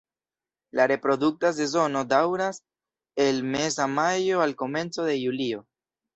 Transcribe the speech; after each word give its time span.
La 0.77 0.85
reprodukta 0.91 1.51
sezono 1.57 2.01
daŭras 2.13 2.59
el 3.27 3.43
meza 3.51 3.89
majo 3.99 4.43
al 4.49 4.57
komenco 4.65 5.07
de 5.13 5.21
julio. 5.27 5.63